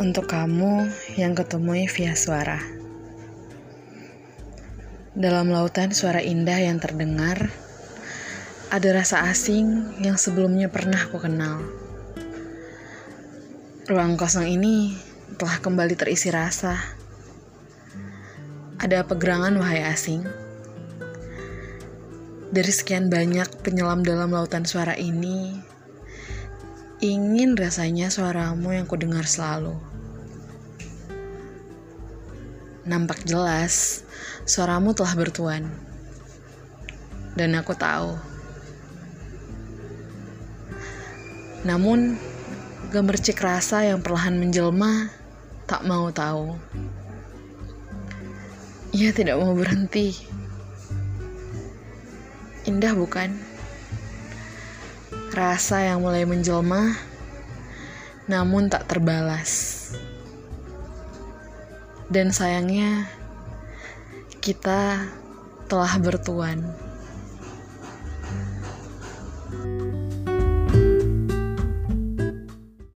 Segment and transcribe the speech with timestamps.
[0.00, 0.88] Untuk kamu
[1.20, 2.56] yang ketemui via suara.
[5.12, 7.52] Dalam lautan suara indah yang terdengar,
[8.72, 11.60] ada rasa asing yang sebelumnya pernah aku kenal.
[13.92, 14.96] Ruang kosong ini
[15.36, 16.80] telah kembali terisi rasa.
[18.80, 20.24] Ada apa gerangan wahai asing?
[22.48, 25.60] Dari sekian banyak penyelam dalam lautan suara ini,
[27.00, 29.72] ingin rasanya suaramu yang kudengar selalu.
[32.84, 34.04] Nampak jelas,
[34.44, 35.64] suaramu telah bertuan.
[37.32, 38.20] Dan aku tahu.
[41.64, 42.20] Namun,
[42.92, 45.08] gemercik rasa yang perlahan menjelma
[45.64, 46.52] tak mau tahu.
[48.92, 50.12] Ia tidak mau berhenti.
[52.68, 53.49] Indah bukan?
[55.30, 56.98] Rasa yang mulai menjelma,
[58.26, 59.78] namun tak terbalas.
[62.10, 63.06] Dan sayangnya,
[64.42, 65.06] kita
[65.70, 66.89] telah bertuan.